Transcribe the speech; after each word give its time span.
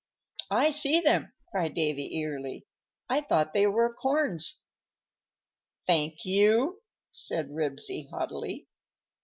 _"I 0.49 0.71
see 0.71 0.99
them," 0.99 1.31
cried 1.51 1.75
Davy, 1.75 2.01
eagerly; 2.01 2.65
"I 3.07 3.21
thought 3.21 3.53
they 3.53 3.67
were 3.67 3.93
corns." 3.93 4.63
"Thank 5.85 6.25
you," 6.25 6.81
said 7.11 7.51
Ribsy, 7.51 8.09
haughtily. 8.09 8.67